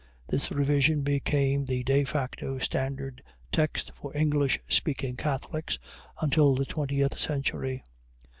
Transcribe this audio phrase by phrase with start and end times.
[0.27, 5.77] This revision became the 'de facto' standard text for English speaking Catholics
[6.19, 7.83] until the twentieth century.